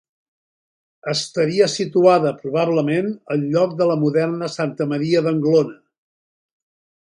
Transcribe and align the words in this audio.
Estaria 1.11 1.67
situada 1.73 2.31
probablement 2.39 3.13
al 3.35 3.45
lloc 3.53 3.77
de 3.83 3.89
la 3.93 3.99
moderna 4.07 4.51
Santa 4.57 4.91
Maria 4.95 5.25
d'Anglona. 5.29 5.79